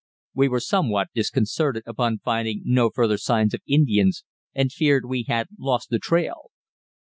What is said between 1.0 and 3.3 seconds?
disconcerted upon finding no further